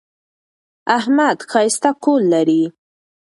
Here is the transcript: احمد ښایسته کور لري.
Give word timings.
احمد 0.97 1.37
ښایسته 1.51 1.89
کور 2.03 2.21
لري. 2.33 2.63